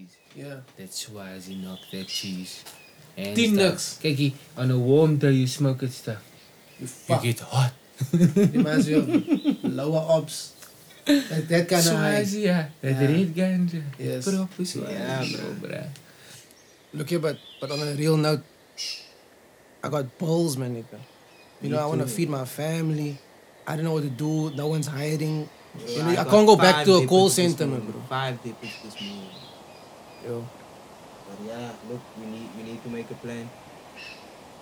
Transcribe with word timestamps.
cheese. 0.00 0.16
Yeah. 0.34 0.60
That's 0.76 1.08
why 1.08 1.38
he 1.38 1.54
knock 1.56 1.78
that 1.92 2.06
cheese. 2.08 2.64
And 3.16 3.36
Tien 3.36 3.54
niks. 3.54 3.98
Kykie, 4.00 4.32
on 4.56 4.70
a 4.70 4.78
warm 4.78 5.16
day 5.18 5.32
you 5.32 5.46
smoke 5.46 5.82
it 5.82 5.92
stuff. 5.92 6.22
You 6.78 6.88
You 7.08 7.20
get 7.22 7.40
hot. 7.40 7.72
Reminds 8.12 8.88
me 8.88 8.94
of 8.94 9.64
lower 9.64 10.00
ops. 10.08 10.54
Like 11.06 11.48
that 11.48 11.68
kind 11.68 11.86
of 11.86 11.92
high. 11.94 12.20
Yeah. 12.20 12.68
That 12.80 12.92
Yeah. 12.96 13.12
red 13.12 13.34
ganja. 13.34 13.82
Yes. 13.98 14.24
Swazi. 14.24 14.80
Yeah, 14.80 15.24
bro, 15.36 15.68
bro. 15.68 15.82
Look 16.94 17.10
here, 17.10 17.18
but 17.18 17.36
but 17.60 17.70
on 17.70 17.80
a 17.80 17.92
real 17.94 18.16
note, 18.16 18.42
I 19.84 19.88
got 19.88 20.06
balls, 20.18 20.56
man, 20.56 20.74
nigga. 20.76 20.98
You 21.60 21.70
know, 21.70 21.78
I 21.78 21.86
want 21.86 22.00
to 22.00 22.06
feed 22.06 22.30
my 22.30 22.44
family. 22.44 23.18
I 23.66 23.76
don't 23.76 23.84
know 23.84 23.92
what 23.92 24.02
to 24.04 24.10
do. 24.10 24.50
No 24.56 24.68
one's 24.68 24.86
hiding. 24.86 25.48
You 25.86 26.02
know, 26.02 26.08
I 26.08 26.14
got 26.16 26.28
can't 26.30 26.46
go 26.46 26.56
back 26.56 26.84
to 26.86 26.94
a 26.94 27.06
call 27.06 27.28
center, 27.28 27.66
man, 27.66 27.80
bro. 27.80 28.00
Five 28.08 28.42
dippers 28.42 28.74
this 28.82 28.96
morning. 29.00 29.28
Yo, 30.26 30.44
But 31.28 31.38
yeah, 31.46 31.72
look, 31.88 32.00
we 32.20 32.26
need 32.26 32.48
we 32.56 32.62
need 32.62 32.82
to 32.82 32.88
make 32.90 33.10
a 33.10 33.14
plan. 33.14 33.48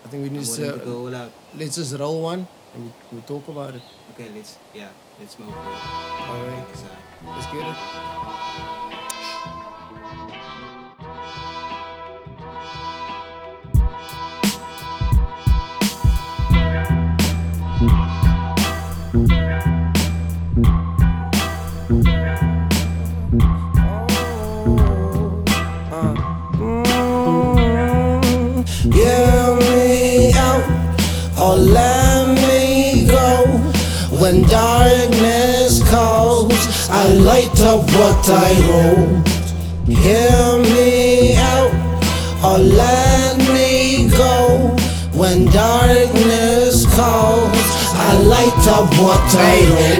I 0.05 0.09
think 0.09 0.23
we 0.23 0.31
need 0.31 0.45
to 0.47 0.79
to 0.79 0.85
go 0.85 1.07
all 1.07 1.15
out. 1.15 1.33
let's 1.57 1.75
just 1.77 1.99
roll 1.99 2.23
one 2.23 2.47
and 2.75 2.85
we, 2.85 2.91
we 3.17 3.21
talk 3.23 3.49
about 3.49 3.75
it. 3.75 3.83
Okay, 4.15 4.29
let's 4.35 4.57
yeah, 4.75 4.89
let's 5.19 5.39
move. 5.39 5.51
bro. 5.51 5.59
All 5.59 6.45
right, 6.47 6.65
Take 6.67 6.75
a 6.75 6.79
side. 6.79 7.03
let's 7.27 7.47
get 7.53 7.67
it. 8.93 8.98
Hear 28.93 29.57
me 29.57 30.33
out 30.35 30.65
or 31.39 31.57
let 31.57 32.29
me 32.49 33.07
go. 33.07 33.45
When 34.21 34.43
darkness 34.49 35.83
calls, 35.91 36.89
I 36.89 37.07
light 37.13 37.61
up 37.61 37.83
what 37.99 38.29
I 38.31 38.55
hold. 38.69 39.29
Hear 39.87 40.59
me 40.75 41.37
out 41.37 41.73
or 42.43 42.59
let 42.59 43.37
me 43.53 44.09
go. 44.11 44.75
When 45.13 45.45
darkness 45.47 45.78
up 48.69 48.89
what. 48.99 49.19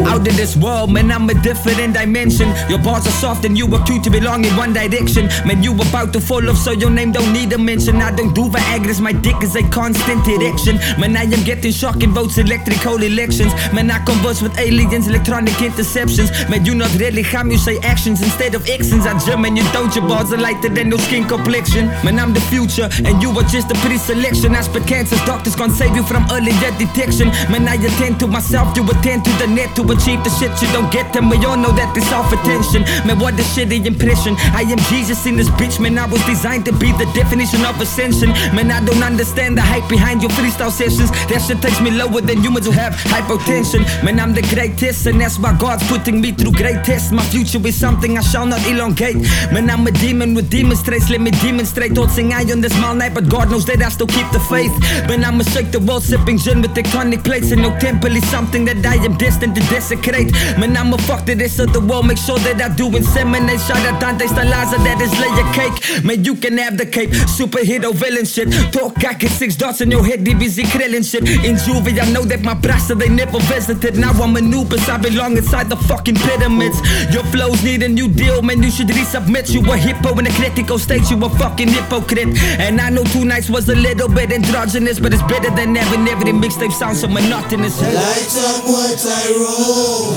Out 0.07 0.27
of 0.27 0.37
this 0.37 0.57
world, 0.57 0.91
man, 0.93 1.11
I'm 1.11 1.29
a 1.29 1.35
different 1.35 1.95
dimension. 1.95 2.49
Your 2.69 2.79
bars 2.79 3.07
are 3.07 3.19
soft 3.23 3.45
and 3.45 3.57
you 3.57 3.67
were 3.67 3.83
cute 3.85 4.05
to 4.05 4.11
belong 4.11 4.45
in 4.45 4.55
one 4.57 4.73
direction. 4.73 5.27
Man, 5.47 5.63
you 5.63 5.75
about 5.75 6.13
to 6.15 6.21
fall 6.21 6.49
off, 6.49 6.57
so 6.57 6.73
your 6.73 6.91
name 6.91 7.13
don't 7.13 7.33
need 7.33 7.53
a 7.53 7.59
mention. 7.59 7.97
I 7.97 8.11
don't 8.15 8.35
do 8.35 8.49
Viagra's, 8.49 9.01
my 9.01 9.13
dick 9.13 9.43
is 9.43 9.55
a 9.57 9.63
constant 9.71 10.27
erection. 10.27 10.77
Man, 11.01 11.17
I 11.17 11.23
am 11.23 11.45
getting 11.45 11.73
shocking 11.73 12.13
votes, 12.13 12.39
electrical 12.39 13.03
elections. 13.03 13.53
Man, 13.73 13.91
I 13.91 13.99
converse 14.05 14.43
with 14.43 14.59
aliens, 14.59 15.07
electronic 15.09 15.55
interceptions. 15.55 16.29
Man, 16.51 16.65
you 16.65 16.75
not 16.75 16.93
really 16.99 17.23
harm, 17.23 17.51
you 17.51 17.59
say 17.59 17.79
actions 17.79 18.23
instead 18.23 18.55
of 18.55 18.69
actions. 18.69 19.07
I 19.07 19.19
German, 19.27 19.57
you 19.57 19.65
don't, 19.73 19.95
your 19.95 20.09
bars 20.09 20.33
are 20.33 20.39
lighter 20.39 20.69
than 20.69 20.89
your 20.89 20.99
skin 21.01 21.27
complexion. 21.29 21.87
Man, 22.05 22.19
I'm 22.19 22.33
the 22.33 22.41
future, 22.41 22.89
and 23.05 23.23
you 23.23 23.31
are 23.39 23.45
just 23.45 23.71
a 23.71 23.75
pre-selection. 23.87 24.55
I 24.55 24.63
spit 24.63 24.87
cancers, 24.87 25.23
doctors 25.25 25.55
can't 25.55 25.73
save 25.73 25.95
you 25.95 26.03
from 26.03 26.27
early 26.31 26.53
death 26.63 26.79
detection. 26.79 27.29
Man, 27.53 27.69
I 27.69 27.75
attend 27.75 28.19
to 28.21 28.27
myself, 28.27 28.58
you 28.79 28.83
attend 28.91 29.25
to 29.25 29.33
the 29.39 29.47
net 29.47 29.75
to 29.77 29.83
achieve 29.91 30.23
the 30.23 30.31
shit 30.39 30.51
you 30.63 30.69
don't 30.75 30.91
get. 30.91 31.15
And 31.17 31.31
we 31.31 31.37
all 31.47 31.57
know 31.57 31.71
that 31.71 31.95
it's 31.97 32.07
self 32.11 32.31
attention. 32.33 32.83
Man, 33.07 33.19
what 33.19 33.35
a 33.35 33.45
shitty 33.55 33.87
impression. 33.87 34.35
I 34.51 34.63
am 34.63 34.79
Jesus 34.91 35.27
in 35.27 35.37
this 35.37 35.49
bitch, 35.61 35.79
man. 35.79 35.99
I 35.99 36.07
was 36.07 36.25
designed 36.27 36.65
to 36.67 36.73
be 36.73 36.91
the 36.93 37.07
definition 37.15 37.65
of 37.65 37.81
ascension. 37.81 38.31
Man, 38.55 38.71
I 38.71 38.85
don't 38.85 39.03
understand 39.03 39.57
the 39.57 39.63
hype 39.63 39.89
behind 39.89 40.23
your 40.23 40.31
freestyle 40.33 40.71
sessions. 40.71 41.11
That 41.31 41.43
shit 41.47 41.63
takes 41.63 41.81
me 41.81 41.91
lower 41.91 42.21
than 42.21 42.43
humans 42.43 42.67
who 42.67 42.73
have 42.73 42.95
hypotension. 42.95 43.87
Man, 44.03 44.19
I'm 44.19 44.35
the 44.35 44.43
greatest, 44.43 45.07
and 45.07 45.21
that's 45.21 45.39
why 45.39 45.57
God's 45.59 45.87
putting 45.87 46.21
me 46.21 46.33
through 46.33 46.53
great 46.53 46.83
tests. 46.85 47.13
My 47.13 47.23
future 47.23 47.65
is 47.67 47.79
something 47.79 48.19
I 48.19 48.23
shall 48.23 48.47
not 48.47 48.67
elongate. 48.67 49.23
Man, 49.55 49.71
I'm 49.71 49.87
a 49.87 49.93
demon 49.93 50.35
with 50.35 50.51
demon 50.51 50.77
traits. 50.77 51.11
Let 51.11 51.21
me 51.21 51.31
demonstrate. 51.31 51.93
Thought 51.95 52.11
sing 52.11 52.33
I 52.33 52.43
on 52.51 52.61
this 52.61 52.75
small 52.77 52.95
night, 52.95 53.15
but 53.15 53.29
God 53.29 53.51
knows 53.51 53.67
that 53.67 53.83
I 53.83 53.89
still 53.89 54.07
keep 54.07 54.29
the 54.31 54.41
faith. 54.41 54.75
Man, 55.09 55.25
I'ma 55.25 55.45
shake 55.45 55.71
the 55.71 55.81
world, 55.81 56.03
sipping 56.03 56.39
gin 56.39 56.61
with 56.63 56.75
tectonic 56.75 57.23
plates. 57.25 57.51
And 57.53 57.63
no 57.63 57.71
temple 57.79 58.15
is 58.15 58.29
something 58.31 58.48
that 58.49 58.85
I 58.87 58.97
am 59.05 59.17
destined 59.17 59.55
to 59.57 59.61
desecrate. 59.69 60.33
Man, 60.59 60.77
I'ma 60.77 60.97
fuck 60.97 61.25
the 61.27 61.35
rest 61.35 61.59
of 61.61 61.73
the 61.73 61.81
world, 61.81 62.07
make 62.07 62.19
sure 62.19 62.39
that 62.39 62.61
I 62.61 62.75
do 62.75 62.89
inseminate. 62.91 63.61
Shout 63.67 63.85
out 63.87 64.01
Dante 64.01 64.27
Stalaza, 64.27 64.79
that 64.85 65.01
is 65.01 65.13
lay 65.21 65.33
a 65.37 65.47
cake. 65.53 66.05
Man, 66.05 66.25
you 66.25 66.35
can 66.35 66.57
have 66.59 66.77
the 66.79 66.87
cape, 66.87 67.11
superhero 67.11 67.95
villain 67.95 68.25
shit. 68.25 68.51
Talk, 68.73 69.05
I 69.05 69.15
get 69.15 69.31
six 69.31 69.57
dots 69.57 69.81
in 69.81 69.91
your 69.91 70.05
head, 70.05 70.25
DBZ 70.25 70.65
krillin 70.73 71.05
shit. 71.05 71.29
In 71.45 71.57
Juvie, 71.57 72.01
I 72.01 72.11
know 72.11 72.25
that 72.25 72.43
my 72.43 72.55
brasta 72.55 72.99
they 72.99 73.09
never 73.09 73.39
visited. 73.41 73.97
Now 73.97 74.13
I'm 74.13 74.37
a 74.37 74.39
Anubis, 74.39 74.89
I 74.89 74.97
belong 74.97 75.37
inside 75.37 75.69
the 75.69 75.77
fucking 75.77 76.15
pyramids. 76.17 76.81
Your 77.13 77.25
flows 77.25 77.63
need 77.63 77.83
a 77.83 77.89
new 77.89 78.09
deal, 78.09 78.41
man, 78.41 78.63
you 78.63 78.71
should 78.71 78.89
resubmit. 78.89 79.53
You 79.53 79.61
a 79.71 79.77
hippo 79.77 80.19
in 80.19 80.27
a 80.27 80.31
critical 80.33 80.79
state, 80.79 81.11
you 81.11 81.23
a 81.23 81.29
fucking 81.29 81.69
hypocrite. 81.69 82.39
And 82.59 82.81
I 82.81 82.89
know 82.89 83.05
two 83.05 83.25
nights 83.25 83.51
was 83.51 83.69
a 83.69 83.75
little 83.75 84.09
bit 84.09 84.33
androgynous, 84.33 84.99
but 84.99 85.13
it's 85.13 85.23
better 85.25 85.51
than 85.51 85.75
having 85.75 86.09
every 86.09 86.33
mixtape 86.33 86.73
sound 86.73 86.97
so 86.97 87.09
monotonous. 87.09 87.79
Light 88.29 88.45
up 88.45 88.65
what 88.65 89.07
I 89.07 89.33
roll. 89.41 90.13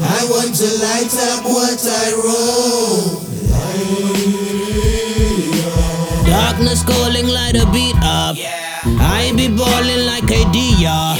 I 0.00 0.22
want 0.30 0.54
to 0.54 0.68
light 0.78 1.10
up 1.18 1.42
what 1.42 1.82
I 1.82 2.14
roll. 2.14 3.26
Darkness 6.30 6.84
calling, 6.84 7.26
light 7.26 7.56
a 7.56 7.66
beat 7.72 7.96
up. 8.04 8.36
I 9.00 9.32
be 9.36 9.48
balling 9.48 10.06
like 10.06 10.30
a 10.30 10.46
yeah. 10.78 11.16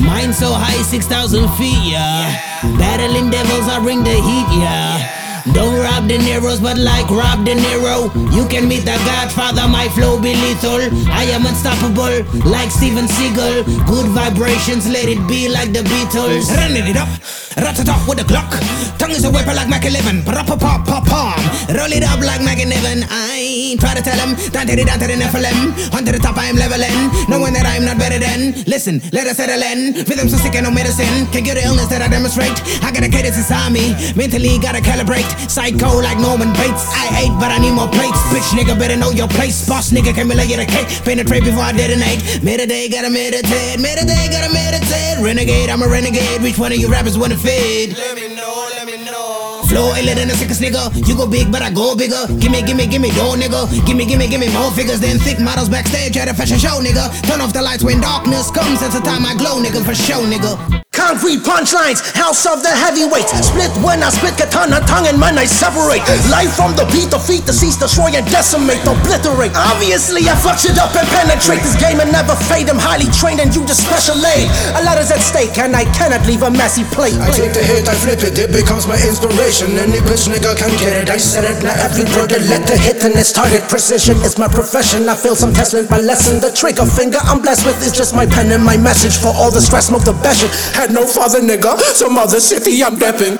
Mine 0.00 0.32
so 0.32 0.54
high, 0.54 0.80
6,000 0.80 1.46
feet, 1.58 1.76
yeah. 1.84 2.40
Battling 2.78 3.28
devils, 3.28 3.68
I 3.68 3.80
bring 3.82 4.02
the 4.02 4.14
heat, 4.14 4.62
yeah. 4.62 5.13
Don't 5.52 5.76
rob 5.76 6.08
the 6.08 6.16
Neros, 6.16 6.62
but 6.62 6.78
like 6.78 7.04
Rob 7.10 7.44
De 7.44 7.52
Niro. 7.52 8.08
You 8.32 8.48
can 8.48 8.66
meet 8.66 8.88
the 8.88 8.96
Godfather, 9.04 9.68
my 9.68 9.88
flow 9.92 10.16
be 10.16 10.32
lethal. 10.32 10.80
I 11.12 11.24
am 11.36 11.44
unstoppable, 11.44 12.24
like 12.48 12.70
Steven 12.70 13.04
Seagal. 13.04 13.68
Good 13.84 14.08
vibrations, 14.16 14.88
let 14.88 15.04
it 15.04 15.20
be 15.28 15.48
like 15.52 15.74
the 15.74 15.84
Beatles. 15.84 16.48
Running 16.48 16.88
it 16.88 16.96
up, 16.96 17.12
rat 17.60 17.78
it 17.78 17.88
up 17.90 18.00
with 18.08 18.18
the 18.18 18.24
clock. 18.24 18.56
Tongue 18.96 19.12
is 19.12 19.24
a 19.24 19.30
weapon 19.30 19.54
like 19.54 19.68
Mac 19.68 19.84
11. 19.84 20.24
Pop, 20.24 20.46
pop, 20.46 20.86
pop, 20.88 21.04
pop. 21.04 21.36
Roll 21.68 21.92
it 21.92 22.04
up 22.04 22.20
like 22.24 22.40
Mac 22.40 22.56
and 22.64 22.72
Evan. 22.72 23.04
I 23.10 23.76
try 23.78 23.92
to 23.92 24.00
tell 24.00 24.16
him, 24.16 24.32
down 24.48 24.64
to 24.64 24.76
the 24.76 24.84
down 24.84 24.98
to 25.00 25.06
the 25.06 25.12
Nephilim. 25.12 25.92
On 25.92 26.04
to 26.08 26.12
the 26.12 26.18
top, 26.24 26.38
I 26.38 26.46
am 26.46 26.56
leveling. 26.56 27.12
Knowing 27.28 27.52
that 27.52 27.68
I'm 27.68 27.84
not 27.84 27.98
better 27.98 28.16
than. 28.16 28.64
Listen, 28.64 29.02
let 29.12 29.26
us 29.26 29.36
settle 29.36 29.60
in. 29.60 29.92
Rhythms 30.08 30.32
so 30.32 30.38
sick 30.40 30.56
and 30.56 30.64
no 30.64 30.70
medicine. 30.72 31.28
Can 31.36 31.44
get 31.44 31.60
the 31.60 31.68
illness 31.68 31.88
that 31.92 32.00
I 32.00 32.08
demonstrate. 32.08 32.56
I 32.80 32.88
got 32.88 33.04
a 33.04 33.12
cadence 33.12 33.36
inside 33.36 33.72
me. 33.76 33.92
Mentally, 34.16 34.56
gotta 34.56 34.80
calibrate. 34.80 35.33
Psycho 35.48 36.00
like 36.00 36.18
Norman 36.18 36.52
Bates. 36.54 36.84
I 36.94 37.26
ate, 37.26 37.34
but 37.40 37.50
I 37.50 37.58
need 37.58 37.72
more 37.72 37.88
plates. 37.88 38.18
Bitch, 38.32 38.50
nigga, 38.56 38.78
better 38.78 38.96
know 38.96 39.10
your 39.10 39.28
place. 39.28 39.68
Boss 39.68 39.90
nigga, 39.90 40.14
can 40.14 40.28
me 40.28 40.34
lay 40.34 40.46
you 40.46 40.56
the 40.56 40.66
cake. 40.66 40.88
Penetrate 41.04 41.44
before 41.44 41.62
I 41.62 41.72
detonate. 41.72 42.42
Meditate, 42.42 42.92
gotta 42.92 43.10
meditate. 43.10 43.80
Meditate, 43.80 44.30
gotta 44.30 44.52
meditate. 44.52 45.18
Renegade, 45.20 45.70
I'm 45.70 45.82
a 45.82 45.88
renegade. 45.88 46.42
Which 46.42 46.58
one 46.58 46.72
of 46.72 46.78
you 46.78 46.88
rappers 46.88 47.16
wanna 47.18 47.36
fade? 47.36 47.96
Let 47.96 48.16
me 48.16 48.34
know, 48.34 48.68
let 48.76 48.86
me 48.86 49.04
know. 49.04 49.62
Flow 49.68 49.94
iller 49.94 50.14
than 50.14 50.28
the 50.28 50.34
sickest 50.34 50.60
nigga. 50.60 50.94
You 51.08 51.16
go 51.16 51.26
big, 51.26 51.50
but 51.50 51.62
I 51.62 51.70
go 51.70 51.96
bigger. 51.96 52.26
Gimme, 52.38 52.62
gimme, 52.62 52.86
gimme, 52.86 53.10
dough, 53.10 53.34
nigga. 53.34 53.66
Gimme, 53.86 54.04
gimme, 54.06 54.28
gimme 54.28 54.48
more 54.52 54.70
figures 54.72 55.00
than 55.00 55.18
thick 55.18 55.40
models 55.40 55.68
backstage 55.68 56.16
at 56.16 56.28
a 56.28 56.34
fashion 56.34 56.58
show, 56.58 56.80
nigga. 56.80 57.10
Turn 57.28 57.40
off 57.40 57.52
the 57.52 57.62
lights 57.62 57.82
when 57.82 58.00
darkness 58.00 58.50
comes. 58.50 58.80
That's 58.80 58.94
the 58.94 59.00
time 59.00 59.24
I 59.24 59.34
glow, 59.34 59.62
nigga, 59.62 59.84
for 59.84 59.94
show, 59.94 60.22
nigga. 60.24 60.83
Concrete 61.04 61.44
punchlines, 61.44 62.00
house 62.16 62.48
of 62.48 62.64
the 62.64 62.72
heavyweights. 62.72 63.28
Split 63.44 63.68
when 63.84 64.00
I 64.00 64.08
spit 64.08 64.40
katana, 64.40 64.80
tongue 64.88 65.04
and 65.04 65.20
man 65.20 65.36
I 65.36 65.44
separate. 65.44 66.00
Life 66.32 66.56
from 66.56 66.72
the 66.80 66.88
beat, 66.88 67.12
defeat, 67.12 67.44
decease, 67.44 67.76
destroy 67.76 68.16
and 68.16 68.24
decimate, 68.32 68.80
obliterate. 68.88 69.52
Obviously, 69.52 70.24
I 70.24 70.34
fuck 70.40 70.64
it 70.64 70.80
up 70.80 70.96
and 70.96 71.04
penetrate 71.12 71.60
this 71.60 71.76
game 71.76 72.00
and 72.00 72.08
never 72.08 72.32
fade. 72.48 72.72
I'm 72.72 72.80
highly 72.80 73.12
trained 73.12 73.44
and 73.44 73.52
you 73.52 73.68
just 73.68 73.84
special 73.84 74.16
aid. 74.16 74.48
A 74.80 74.82
lot 74.88 74.96
is 74.96 75.12
at 75.12 75.20
stake 75.20 75.60
and 75.60 75.76
I 75.76 75.84
cannot 75.92 76.24
leave 76.24 76.40
a 76.40 76.48
messy 76.48 76.88
plate. 76.88 77.20
I 77.20 77.28
take 77.36 77.52
the 77.52 77.60
hit, 77.60 77.84
I 77.84 77.94
flip 78.00 78.24
it, 78.24 78.40
it 78.40 78.48
becomes 78.48 78.88
my 78.88 78.96
inspiration. 78.96 79.76
Any 79.76 80.00
bitch 80.08 80.24
nigga 80.32 80.56
can 80.56 80.72
get 80.80 81.04
it, 81.04 81.12
I 81.12 81.20
said 81.20 81.44
it. 81.44 81.60
Now 81.60 81.76
every 81.84 82.08
brother 82.16 82.40
let 82.48 82.64
the 82.64 82.80
hit 82.80 83.04
and 83.04 83.12
its 83.12 83.28
target 83.28 83.68
precision. 83.68 84.16
It's 84.24 84.40
my 84.40 84.48
profession, 84.48 85.04
I 85.04 85.20
feel 85.20 85.36
some 85.36 85.52
test 85.52 85.76
with 85.76 85.92
my 85.92 86.00
lesson. 86.00 86.40
The 86.40 86.48
trigger 86.48 86.88
finger 86.88 87.20
I'm 87.28 87.44
blessed 87.44 87.68
with 87.68 87.76
is 87.84 87.92
just 87.92 88.16
my 88.16 88.24
pen 88.24 88.48
and 88.56 88.64
my 88.64 88.80
message. 88.80 89.20
For 89.20 89.36
all 89.36 89.52
the 89.52 89.60
stress, 89.60 89.92
smoke 89.92 90.08
the 90.08 90.16
best 90.24 90.40
shit. 90.40 90.50
Had 90.72 90.93
no 90.94 91.04
father 91.06 91.40
nigga, 91.40 91.76
some 91.92 92.16
other 92.16 92.38
city 92.38 92.82
I'm 92.82 92.96
depping. 92.96 93.36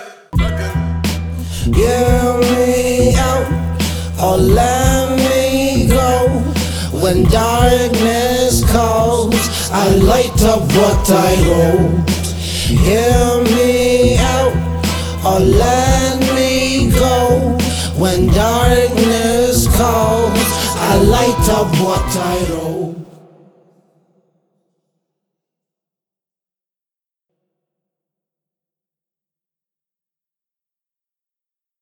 Hear 1.72 2.38
me 2.50 3.14
out 3.14 3.46
or 4.20 4.36
let 4.38 5.16
me 5.16 5.86
go. 5.88 6.28
When 7.00 7.24
darkness 7.24 8.68
calls, 8.72 9.70
I 9.70 9.88
light 10.12 10.42
up 10.42 10.62
what 10.78 11.10
I 11.10 11.34
hold. 11.48 12.10
Hear 12.84 13.42
me 13.56 14.18
out 14.18 14.54
or 15.24 15.38
let 15.38 16.18
me 16.34 16.90
go. 16.90 17.56
When 17.96 18.26
darkness 18.28 19.68
calls, 19.76 20.48
I 20.90 20.96
light 21.04 21.48
up 21.50 21.68
what 21.80 22.16
I 22.16 22.36
wrote. 22.50 23.13